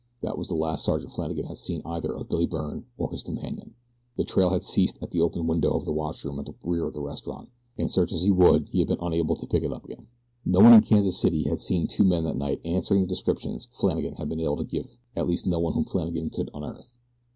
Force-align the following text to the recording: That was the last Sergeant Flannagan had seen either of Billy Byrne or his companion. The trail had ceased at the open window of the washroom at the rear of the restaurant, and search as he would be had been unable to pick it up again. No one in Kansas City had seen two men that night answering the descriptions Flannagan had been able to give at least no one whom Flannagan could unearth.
That 0.23 0.35
was 0.35 0.47
the 0.47 0.55
last 0.55 0.83
Sergeant 0.83 1.11
Flannagan 1.13 1.45
had 1.45 1.59
seen 1.59 1.83
either 1.85 2.11
of 2.11 2.27
Billy 2.27 2.47
Byrne 2.47 2.85
or 2.97 3.11
his 3.11 3.21
companion. 3.21 3.75
The 4.17 4.23
trail 4.23 4.49
had 4.49 4.63
ceased 4.63 4.97
at 4.99 5.11
the 5.11 5.21
open 5.21 5.45
window 5.45 5.73
of 5.77 5.85
the 5.85 5.91
washroom 5.91 6.39
at 6.39 6.47
the 6.47 6.55
rear 6.63 6.87
of 6.87 6.95
the 6.95 7.01
restaurant, 7.01 7.49
and 7.77 7.91
search 7.91 8.11
as 8.11 8.23
he 8.23 8.31
would 8.31 8.71
be 8.71 8.79
had 8.79 8.87
been 8.87 8.97
unable 8.99 9.35
to 9.35 9.45
pick 9.45 9.61
it 9.61 9.71
up 9.71 9.85
again. 9.85 10.07
No 10.43 10.59
one 10.59 10.73
in 10.73 10.81
Kansas 10.81 11.19
City 11.21 11.43
had 11.43 11.59
seen 11.59 11.85
two 11.85 12.03
men 12.03 12.23
that 12.23 12.35
night 12.35 12.61
answering 12.65 13.01
the 13.01 13.07
descriptions 13.07 13.67
Flannagan 13.73 14.15
had 14.15 14.27
been 14.27 14.39
able 14.39 14.57
to 14.57 14.63
give 14.63 14.87
at 15.15 15.27
least 15.27 15.45
no 15.45 15.59
one 15.59 15.73
whom 15.73 15.85
Flannagan 15.85 16.31
could 16.31 16.49
unearth. 16.51 16.97